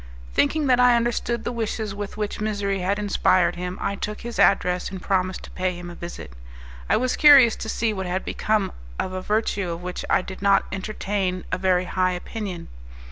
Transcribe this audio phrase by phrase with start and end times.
[0.33, 4.39] Thinking that I understood the wishes with which misery had inspired him, I took his
[4.39, 6.33] address, and promised to pay him a visit.
[6.89, 10.41] I was curious to see what had become of a virtue of which I did
[10.41, 12.69] not entertain a very high opinion.